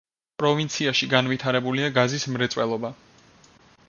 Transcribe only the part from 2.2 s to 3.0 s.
მრეწველობა.